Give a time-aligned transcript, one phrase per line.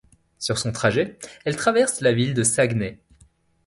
[0.39, 2.97] Sur son trajet, elle traverse la ville de Saguenay.